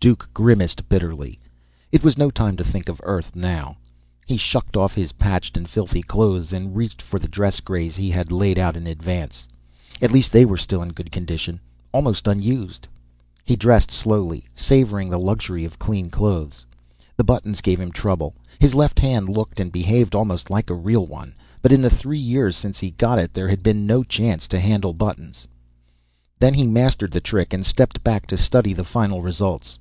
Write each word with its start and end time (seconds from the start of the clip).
Duke 0.00 0.28
grimaced 0.32 0.88
bitterly. 0.88 1.40
It 1.90 2.04
was 2.04 2.16
no 2.16 2.30
time 2.30 2.56
to 2.58 2.62
think 2.62 2.88
of 2.88 3.00
Earth 3.02 3.34
now. 3.34 3.78
He 4.26 4.36
shucked 4.36 4.76
off 4.76 4.94
his 4.94 5.10
patched 5.10 5.56
and 5.56 5.68
filthy 5.68 6.02
clothes 6.02 6.52
and 6.52 6.76
reached 6.76 7.02
for 7.02 7.18
the 7.18 7.26
dress 7.26 7.58
grays 7.58 7.96
he 7.96 8.08
had 8.08 8.30
laid 8.30 8.60
out 8.60 8.76
in 8.76 8.86
advance; 8.86 9.48
at 10.00 10.12
least 10.12 10.30
they 10.30 10.44
were 10.44 10.56
still 10.56 10.82
in 10.82 10.90
good 10.92 11.10
condition, 11.10 11.58
almost 11.90 12.28
unused. 12.28 12.86
He 13.44 13.56
dressed 13.56 13.90
slowly, 13.90 14.44
savoring 14.54 15.10
the 15.10 15.18
luxury 15.18 15.64
of 15.64 15.80
clean 15.80 16.10
clothes. 16.10 16.64
The 17.16 17.24
buttons 17.24 17.60
gave 17.60 17.80
him 17.80 17.90
trouble; 17.90 18.36
his 18.60 18.76
left 18.76 19.00
hand 19.00 19.28
looked 19.28 19.58
and 19.58 19.72
behaved 19.72 20.14
almost 20.14 20.48
like 20.48 20.70
a 20.70 20.74
real 20.74 21.06
one, 21.06 21.34
but 21.60 21.72
in 21.72 21.82
the 21.82 21.90
three 21.90 22.20
years 22.20 22.56
since 22.56 22.78
he 22.78 22.92
got 22.92 23.18
it, 23.18 23.34
there 23.34 23.48
had 23.48 23.64
been 23.64 23.84
no 23.84 24.04
chance 24.04 24.46
to 24.46 24.60
handle 24.60 24.94
buttons. 24.94 25.48
Then 26.38 26.54
he 26.54 26.68
mastered 26.68 27.10
the 27.10 27.20
trick 27.20 27.52
and 27.52 27.66
stepped 27.66 28.04
back 28.04 28.28
to 28.28 28.36
study 28.36 28.72
the 28.72 28.84
final 28.84 29.22
results. 29.22 29.76